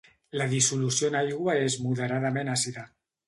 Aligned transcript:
La 0.41 0.45
dissolució 0.53 1.11
en 1.11 1.17
aigua 1.19 1.55
és 1.67 1.77
moderadament 1.83 2.53
àcida. 2.57 2.87